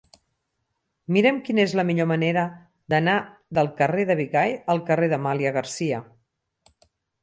Mira'm 1.17 1.37
quina 1.49 1.63
és 1.65 1.75
la 1.81 1.85
millor 1.91 2.09
manera 2.13 2.47
d'anar 2.95 3.19
del 3.61 3.73
carrer 3.83 4.09
de 4.15 4.19
Bigai 4.25 4.59
al 4.77 4.85
carrer 4.93 5.15
d'Amàlia 5.17 5.57
Garcia. 5.63 6.07